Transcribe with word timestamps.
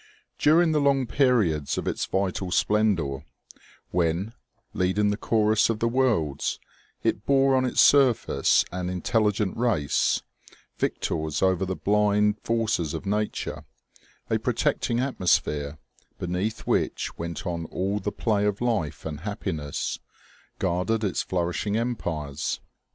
During 0.39 0.71
the 0.71 0.81
long 0.81 1.05
periods 1.05 1.77
of 1.77 1.87
its 1.87 2.07
vital 2.07 2.49
splendor, 2.49 3.23
when, 3.91 4.33
leading 4.73 5.11
the 5.11 5.15
chorus 5.15 5.69
of 5.69 5.77
the 5.77 5.87
worlds, 5.87 6.57
it 7.03 7.23
bore 7.27 7.55
on 7.55 7.65
its 7.65 7.81
surface 7.81 8.65
an 8.71 8.89
intelligent 8.89 9.55
race, 9.55 10.23
victors 10.75 11.43
over 11.43 11.67
the 11.67 11.75
blind 11.75 12.39
forces 12.39 12.95
of 12.95 13.05
nature, 13.05 13.63
a 14.27 14.39
protecting 14.39 14.99
atmosphere, 14.99 15.77
beneath 16.17 16.61
which 16.61 17.15
went 17.19 17.45
on 17.45 17.65
all 17.65 17.99
the 17.99 18.11
play 18.11 18.43
of 18.45 18.59
life 18.59 19.05
and 19.05 19.19
happiness, 19.19 19.99
guarded 20.57 21.03
its 21.03 21.21
flourishing 21.21 21.77
empires. 21.77 22.59